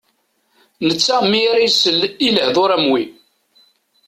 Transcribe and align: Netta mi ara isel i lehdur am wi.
Netta 0.87 1.17
mi 1.29 1.41
ara 1.51 1.61
isel 1.67 1.99
i 2.25 2.27
lehdur 2.35 2.69
am 2.75 2.85
wi. 2.91 3.03